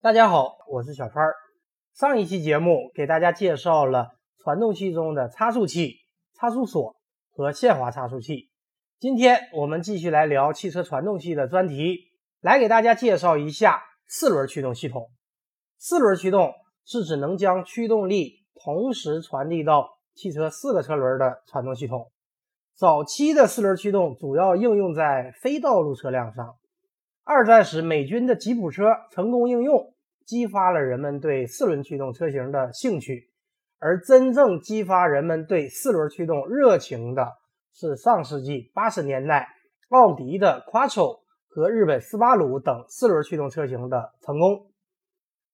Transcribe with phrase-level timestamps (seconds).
[0.00, 1.34] 大家好，我是小川儿。
[1.92, 5.96] 上一期节目给大家介绍了传动器中的差速器、
[6.36, 6.94] 差速锁
[7.32, 8.48] 和限滑差速器。
[9.00, 15.10] 今天我们继续来聊汽车传动器的专题，来给大家介绍一下四轮驱动系统。
[15.78, 16.54] 四轮驱动
[16.84, 22.08] 是指能将驱动力同时传递到汽车四个车轮的传动系统。
[22.76, 26.54] 早期的四轮驱动主要应用在非道路车辆上。
[27.30, 29.92] 二战时，美军的吉普车成功应用，
[30.24, 33.28] 激发了人们对四轮驱动车型的兴趣。
[33.78, 37.34] 而真正激发人们对四轮驱动热情的
[37.74, 39.46] 是上世纪八十年代
[39.90, 44.70] 奥迪的 Quattro 和日本斯巴鲁等四轮驱动车型的成功。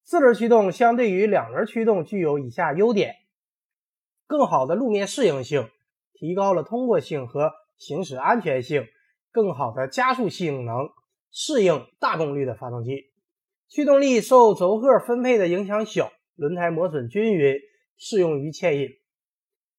[0.04, 3.16] 四轮驱动相对于两轮驱动具有以下优点：
[4.28, 5.68] 更好的路面适应性，
[6.12, 8.86] 提高了通过性和行驶安全性，
[9.32, 10.88] 更好的加速性能。
[11.36, 13.10] 适应大功率的发动机，
[13.66, 17.56] 驱动力受轴荷分配的影响小，轮胎磨损均匀，
[17.96, 18.88] 适用于牵引。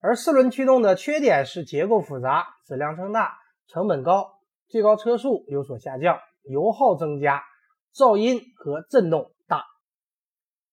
[0.02, 4.34] 而四轮驱动的缺点是结构复杂、质量增大、成本高、
[4.68, 7.42] 最高车速有所下降、油耗增加、
[7.96, 9.64] 噪音和震动大。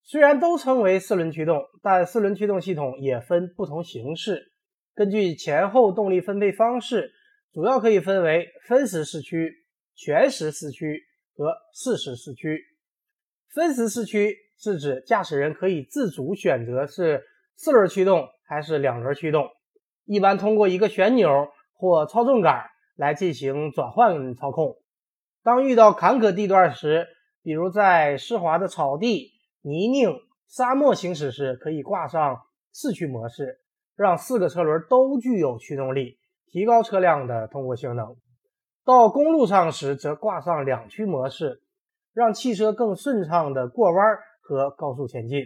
[0.03, 4.53] 虽然都称为四轮驱动，但四轮驱动系统也分不同形式，
[4.97, 7.13] 根据前后动力分配方式，
[7.53, 9.62] 主要可以分为分时四驱。
[9.95, 11.03] 全时四驱
[11.35, 12.61] 和适时四驱，
[13.55, 19.49] 分时四驱是指驾驶人可以自主选择是四轮驱动还是两轮驱动，
[20.05, 22.65] 一般通过一个旋钮或操纵杆
[22.97, 24.77] 来进行转换操控。
[25.43, 27.07] 当遇到坎坷地段时，
[27.43, 29.33] 比如在湿滑的草地、
[29.63, 33.61] 泥泞、沙漠行驶时，可以挂上四驱模式，
[33.97, 38.17] 让四个车轮都具有驱动力，提高车辆的通过性能。
[38.85, 41.63] 到公路上时，则挂上两驱模式，
[42.13, 45.45] 让汽车更顺畅地过弯和高速前进。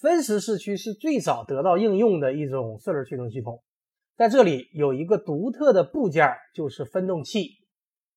[0.00, 3.62] 分时四驱是最早得到应用的一种四轮驱动系统。
[4.16, 7.58] 在这里有一个独特的部件，就是分动器。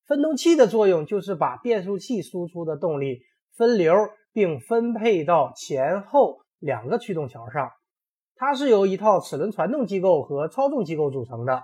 [0.06, 3.22] 分动器的作用就是把变速器输出的动力
[3.58, 3.94] 分流
[4.32, 7.70] 并分配到前后两个驱动桥上。
[8.36, 11.62] 它是由一套齿轮传动机构和操纵机构组成的。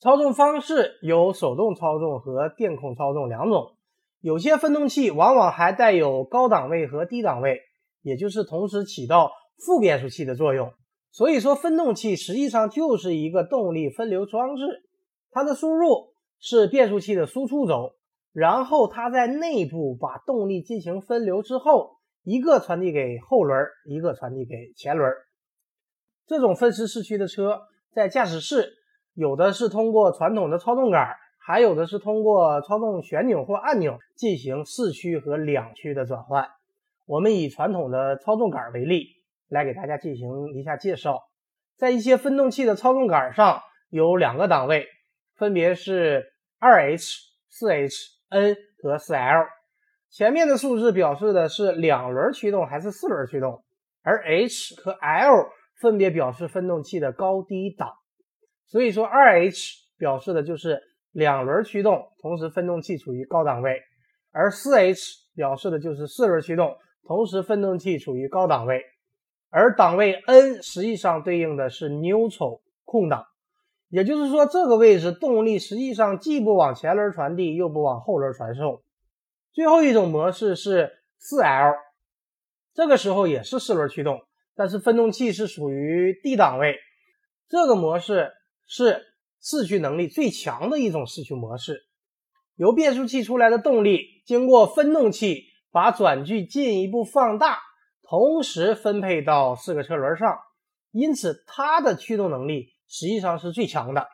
[0.00, 3.74] 操纵方式有手动操纵和电控操纵两种，
[4.20, 7.62] 有些分动器往往还带有高档位和低档位，
[8.02, 10.72] 也就是同时起到副变速器的作用。
[11.10, 14.84] 所以说，分动器实际上就是一个动力分流装置，
[15.32, 17.94] 它的输入是变速器的输出轴，
[18.32, 25.12] 然后它在内部把动力进行分流之后，一个传递给后轮，一个传递给前轮。
[26.24, 28.74] 这种分时四驱的车在驾驶室。
[29.18, 36.46] 有的是通过传统的操纵杆，还有的是通过操纵旋钮或按钮进行四驱和两驱的转换。
[37.04, 39.08] 我们以传统的操纵杆为例，
[39.48, 41.18] 来给大家进行一下介绍。
[41.76, 44.86] 在一些分动器的操纵杆上有两个档位，
[45.34, 46.24] 分别是
[46.60, 47.18] 二 H、
[47.48, 47.96] 四 H、
[48.28, 49.48] N 和四 L。
[50.10, 53.64] 前面的数字表示的是两轮驱动还是四轮驱动，
[54.04, 55.48] 而 H 和 L
[55.80, 57.94] 分别表示分动器的高低档。
[58.68, 63.72] 所以说，二 H 表示的就是两轮驱动，同时分动器处于高档位；
[64.30, 65.00] 而四 H
[65.34, 68.82] 表示的就是四轮驱动，同时分动器处于高档位。
[69.48, 73.24] 而档位 N 实际上对应的是 neutral 空档，
[73.88, 78.82] 也就是说，这个位置动力实际上既不往前轮传递，又不往后轮传送。
[79.54, 81.74] 最后一种模式是四 L，
[82.74, 84.20] 这个时候也是四轮驱动，
[84.54, 86.76] 但是分动器是属于 D 档位。
[87.48, 88.34] 这个模式。
[88.70, 89.02] 是
[89.40, 91.86] 四驱能力最强的一种四驱模式，
[92.54, 97.58] 由变速器出来的动力经过分动器把转距进一步放大，
[98.02, 100.38] 同时分配到四个车轮上，
[100.90, 104.06] 因此它的驱动能力实际上是最强的。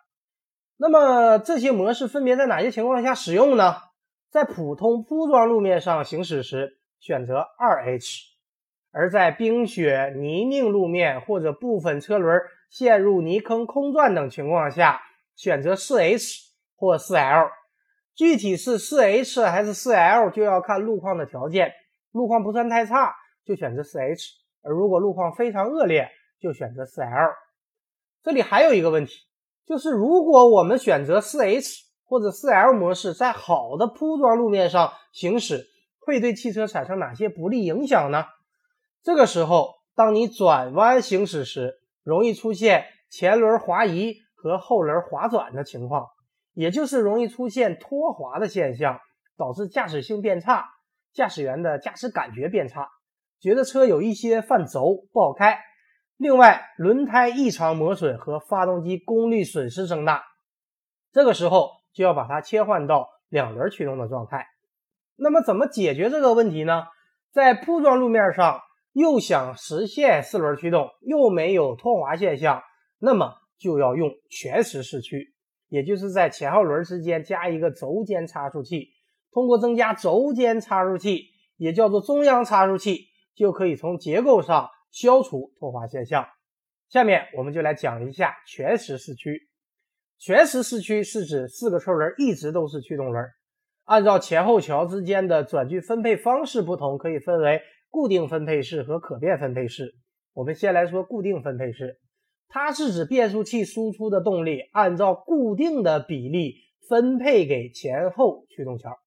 [0.76, 3.74] 那么这些模式分别在哪些情况下使用呢？
[4.30, 8.22] 在普通铺装路面上行驶时选择二 H，
[8.92, 12.40] 而在冰雪泥泞路面或者部分车轮。
[12.74, 15.00] 陷入泥坑、空转等情况下，
[15.36, 16.40] 选择四 H
[16.74, 17.48] 或四 L。
[18.16, 21.72] 具体是四 H 还是四 L，就要看路况的条件。
[22.10, 24.18] 路况不算太差，就选择四 H；
[24.64, 26.10] 而如果路况非常恶劣，
[26.40, 27.30] 就选择四 L。
[28.24, 29.12] 这里还有一个问题，
[29.64, 35.64] 就是如果我们选择四 H 或者四 L 模式，在好的铺装路面上行驶，
[36.00, 38.24] 会对汽车产生哪些不利影响呢？
[39.04, 46.06] 这个时候，当你转弯行驶时，容易出现前轮滑移和后轮滑转的情况，
[46.52, 49.00] 也就是容易出现拖滑的现象，
[49.36, 50.66] 导致驾驶性变差。
[51.12, 52.88] 驾驶员的驾驶感觉变差，
[53.38, 55.60] 觉得车有一些泛轴不好开。
[56.16, 60.24] 另外，轮胎异常磨损和发动机功率损失增大，
[61.12, 64.48] 这个时候就要把它切换到两轮驱动的状态。
[65.14, 66.86] 那么，怎么解决这个问题呢？
[67.32, 68.60] 在铺装路面上，
[68.94, 72.62] 又想实现四轮驱动，又没有拖滑现象，
[72.98, 75.34] 那么就要用全时四驱，
[75.68, 78.88] 也就是在前后轮之间加一个轴间差速器，
[79.30, 81.26] 通过增加轴间差速器，
[81.58, 84.70] 也叫做中央差速器，就可以从结构上。
[84.94, 86.24] 消除拖滑现象。
[86.88, 89.48] 下面我们就来讲一下全时四驱。
[90.20, 93.26] 全时四驱是指四个车轮一直都是驱动轮，
[93.86, 97.60] 按照前后桥之间的转距分配方式不同，可以分为
[97.94, 99.94] 固定分配式和可变分配式。
[100.32, 102.00] 我们先来说固定分配式，
[102.48, 106.56] 它是指变速器输出的动力按照固定的比例
[106.88, 108.98] 分配给前后驱动桥，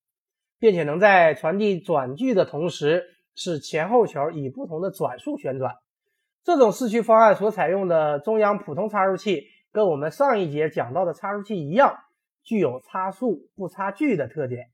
[0.58, 3.04] 并且能在传递转距的同时。
[3.40, 5.76] 使前后桥以不同的转速旋转。
[6.44, 11.94] 这种四驱方案所采用的中央普通差速器，跟我们上一节讲到的差速器一样，
[12.42, 14.72] 具有差速不差距的特点。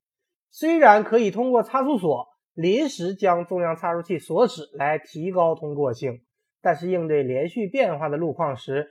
[0.50, 6.22] 虽然可以通过差速锁临时将中央差速器锁止来提高通过性，
[6.62, 8.90] 但是应对连续变化的路况时，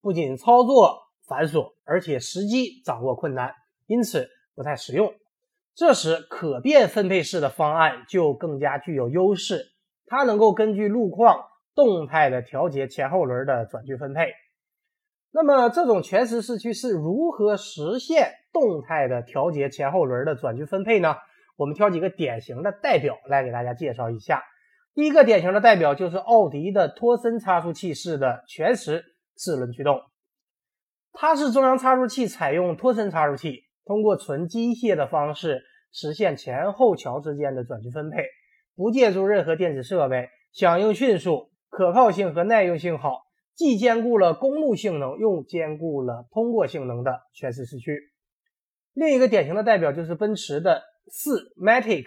[0.00, 3.54] 不仅操作繁琐，而且时机掌握困难，
[3.86, 5.14] 因此不太实用。
[5.74, 9.72] 这时，可变分配式的方案就更加具有优势，
[10.06, 11.44] 它能够根据路况
[11.74, 14.32] 动态的调节前后轮的转距分配。
[15.30, 21.14] 那么，这种全时四驱是如何实现动态的调节前后轮的转距分配呢？
[21.56, 24.42] 我们挑几个典型的代表来给大家介绍一下。
[24.94, 29.04] 第一个典型的代表就是奥迪的托森差速器式的全时
[29.34, 30.00] 四轮驱动，
[31.12, 33.64] 它是中央差速器采用托森差速器。
[33.84, 35.62] 通过纯机械的方式
[35.92, 38.24] 实现前后桥之间的转距分配，
[38.74, 43.22] 不借助任何电子设备，响应迅速，可靠性和耐用性好，
[43.54, 47.96] 既兼顾了公路性能，又兼顾了通过性能的全时四驱。
[48.92, 52.06] 另一个典型的代表就是奔驰的四 Matic，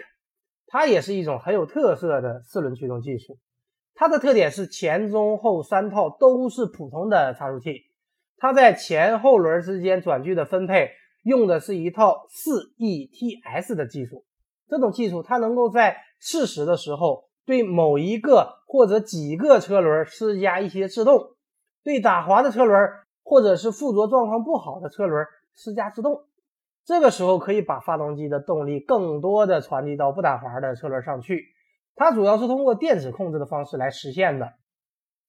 [0.68, 3.38] 它也是一种很有特色的四轮驱动技术。
[3.96, 7.84] 它的特点是前中后三套都是普通的差速器，
[8.38, 10.92] 它在前后轮之间转距的分配。
[11.24, 14.24] 用的是一套四 ETS 的技术，
[14.70, 21.36] 这种技术它能够在适时的时候对某一个或者几个车轮施加一些制动，
[21.84, 22.90] 对打滑的车轮
[23.22, 26.24] 或者是附着状况不好的车轮施加制动。
[26.86, 31.46] 这个时候可以把发动机的动力更多的传递到不打滑的车轮上去。
[31.96, 34.54] 它主要是通过电子控制的方式来实现的。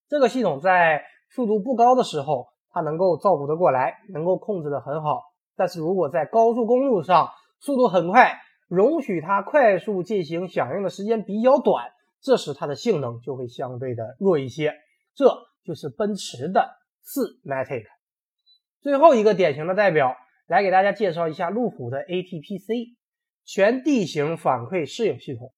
[0.08, 5.22] 这个系统在速度不高的时候，它能够照顾得过来，能够控制得很好。
[5.56, 14.72] 但是如果在高速公路上速度很快，容许它快速进行响应的时间比较短，这时它的性能就会相对的弱一些。
[15.14, 15.26] 这
[15.64, 16.70] 就是奔驰的
[17.02, 17.84] 四 Matic。
[18.80, 20.16] 最后一个典型的代表，
[20.50, 22.96] 来给大家介绍一下路虎的 ATPC
[23.44, 25.52] 全地形反馈适应系统。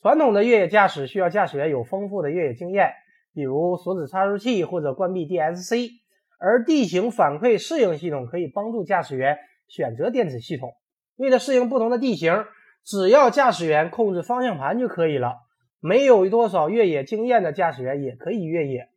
[0.00, 2.92] 传统的越野驾驶需要驾驶员有丰富的越野经验，
[3.34, 5.90] 比如锁止差速器或者关闭 DSC。
[6.38, 10.72] 而地形反馈适应系统可以帮助驾驶员选择电子系统，
[11.16, 12.44] 为了适应不同的地形，
[12.84, 15.34] 只要驾驶员控制方向盘就可以了。
[15.80, 18.88] 没有多少越野经验的驾驶员也可以越野。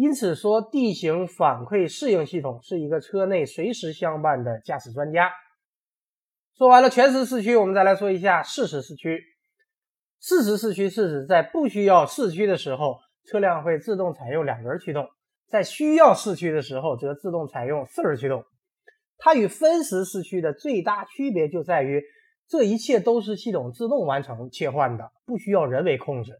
[0.00, 5.28] 因此说，地形反馈适应系统是一个车内随时相伴的驾驶专家。
[6.56, 9.18] 说完了全时四驱，我们再来说一下适时四驱。
[10.20, 15.08] 适时四驱是指在不需要四驱的时候，车辆会自动采用两轮驱动。
[15.48, 18.44] 在需要四驱的时候，则自动采用四轮驱动。
[19.16, 22.00] 它与分时四驱的最大区别就在于，
[22.46, 26.38] 这一切都是系统自动完成切换的，不需要人为控制。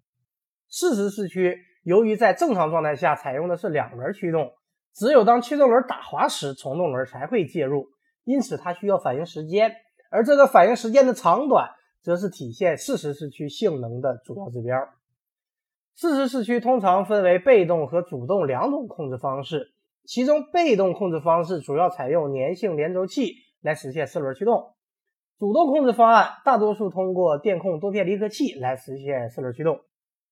[0.70, 4.52] 适时四驱由于在正常状态下采用的是两轮驱动，
[4.94, 7.88] 只有当驱动轮打滑时，从动轮才会介入，
[8.25, 9.73] 因此它需要反应时间，
[10.11, 11.70] 而这个反应时间的长短，
[12.02, 14.76] 则是体现适时四驱性能的主要指标。
[15.94, 19.73] 适时四驱通常分为被动和主动两种控制方式，
[20.04, 24.75] 其中被动控制方式主要采用粘性连轴器来实现四轮驱动，
[25.38, 29.80] 主动控制方案大多数通过电控多片离合器来实现四轮驱动。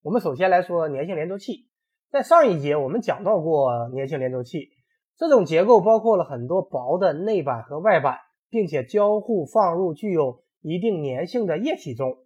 [0.06, 1.66] 我们首先来说粘性连轴器，
[2.12, 4.68] 在上一节我们讲到过粘性连轴器，
[5.16, 12.18] 这种结构包括了很多薄的内板和外板，并且交互放入具有一定粘性的液体中。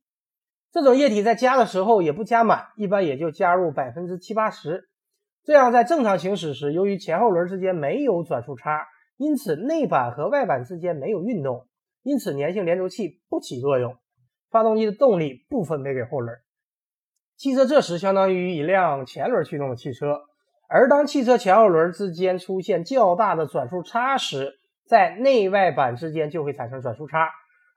[0.71, 4.91] 这种液体在加的时候也不加满，一般也就加入百分之七八十。
[5.43, 11.67] 这样在正常行驶时，由于前后轮之间没有转速差，因此内板和外板之间没有运动，
[12.03, 13.97] 因此粘性连轴器不起作用。
[14.51, 16.37] 发动机的动力不分配给后轮。
[17.41, 20.25] 汽车这时相当于一辆前轮驱动的汽车，
[20.69, 27.31] 而当汽车前后轮之间出现较大的转速差时，在内外板之间就会产生转速差，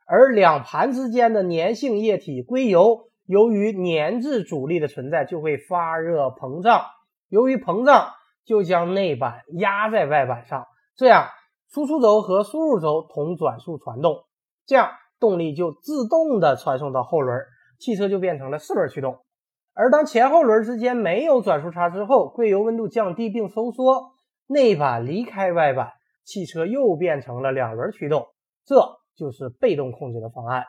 [0.06, 6.82] 而两盘之间的粘性液体硅油，由于粘滞阻力的存在，就会发热膨胀。
[7.30, 8.10] 由于膨胀，
[8.44, 10.66] 就将内板压在外板上，
[10.98, 11.30] 这样
[11.70, 14.26] 输出轴和输入轴同转速传动，
[14.66, 14.90] 这样
[15.22, 17.40] 动力就自动的传送到后轮，
[17.80, 19.20] 汽车就变成了四轮驱动。
[19.74, 24.14] 而当前后轮之间没有转速差之后，硅油温度降低并收缩，
[24.48, 25.92] 内板离开外板。
[26.26, 28.28] 汽车又变成了两轮驱动，
[28.64, 28.76] 这
[29.14, 30.64] 就是被动控制的方案。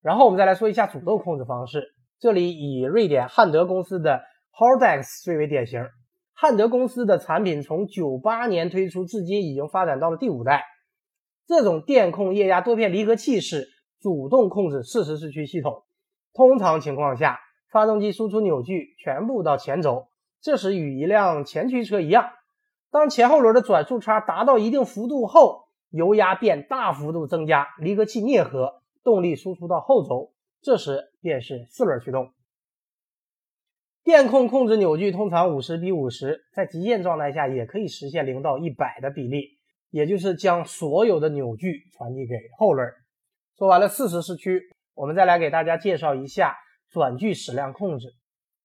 [0.00, 1.82] 然后我们再来说一下主动控制方式，
[2.18, 4.22] 这里以瑞典汉德公司的
[4.54, 5.84] Hordex 最为典型。
[6.32, 10.64] 汉德公司的产品从九八年推出至今，已经发展到了第五代。
[11.46, 13.68] 这种电控液压多片离合器是
[14.00, 15.82] 主动控制四十四驱系统。
[16.32, 17.38] 通常情况下，
[17.70, 20.08] 发动机输出扭矩全部到前轴，
[20.40, 22.30] 这时与一辆前驱车一样。
[22.90, 32.32] 当前后轮的转速差达到一定幅度后，油压便大幅度增加，离合器啮合，动力输出到后轴，这时便是四轮驱动。
[34.02, 39.58] 电控控制扭矩通常五十比五十，在极限状态下也可以实现零到一百的比例，
[39.90, 42.88] 也就是将所有的扭矩传递给后轮。
[43.56, 44.62] 说完了四十四驱，
[44.94, 46.56] 我们再来给大家介绍一下
[46.90, 48.14] 转距矢量控制。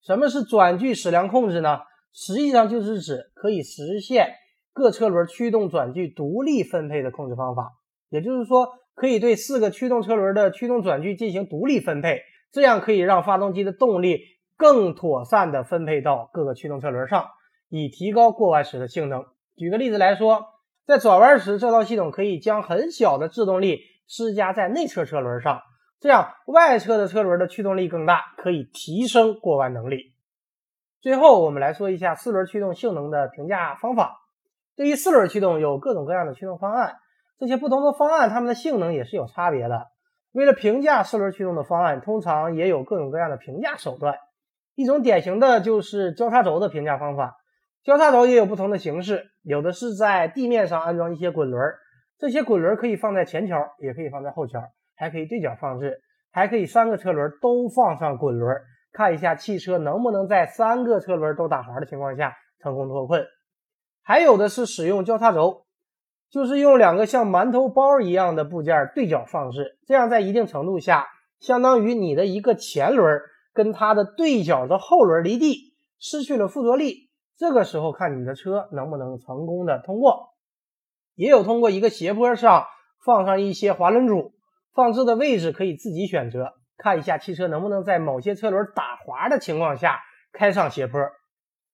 [0.03, 1.79] 什么是转距矢量控制呢？
[2.13, 4.29] 实际上就是指可以实现
[4.71, 7.73] 各车轮驱动转距独立分配的控制方法，
[8.09, 14.19] 也就是说，可以对四个驱动车轮的驱动转距进行独立分配，这样可以让发动机的动力
[14.55, 17.25] 更妥善的分配到各个驱动车轮上，
[17.69, 19.25] 以提高过弯时的性能。
[19.57, 20.45] 举个例子来说，
[20.85, 25.61] 在转弯时，这套系统可以将很小的制动力施加在内侧车轮上，
[25.99, 30.13] 这样外侧的车轮的驱动力更大，可以提升过弯能力。
[31.01, 34.21] 最后，我们来说一下四轮驱动性能的评价方法。
[34.75, 36.95] 对于四轮驱动，有各种各样的驱动方案，
[37.39, 39.87] 这些不同的方案，它们的性能也是有差别的。
[40.31, 44.17] 为了评价四轮驱动的方案，通常也有各种各样的评价手段。
[44.73, 47.37] 一种典型的就是交叉轴的评价方法。
[47.83, 51.73] 交叉轴也有不同的形式，有的是在地面上安装一些滚轮，
[52.17, 54.59] 这些滚轮可以放在前桥，也可以放在后桥，
[54.95, 58.55] 还可以对角放置，还可以三个车轮都放上滚轮。
[58.91, 63.25] 看一下汽车能不能在三个车轮都打滑的情况下成功脱困。
[64.01, 65.65] 还有的是使用交叉轴，
[66.29, 71.07] 就是用两个像馒头包一样的部件对角放置，这样在一定程度下，
[71.39, 73.19] 相当于你的一个前轮
[73.53, 77.09] 跟它的对角的后轮离地，失去了附着力。
[77.35, 80.29] 这个时候看你的车能不能成功的通过。
[81.15, 82.65] 也有通过一个斜坡上
[83.03, 84.34] 放上一些滑轮组，
[84.75, 86.53] 放置的位置可以自己选择。
[86.77, 90.01] 看一下汽车能不能在某些车轮打滑的情况下
[90.33, 90.99] 开上斜坡。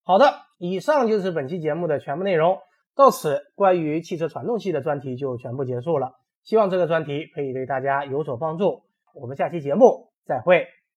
[0.04, 2.60] 好的，以上就是本期节目的全部内容。
[2.96, 6.20] 到此，关于汽车传动系的专题就全部结束了。
[6.44, 8.84] 希望这个专题可以对大家有所帮助。
[9.16, 10.68] 我们下期节目再会。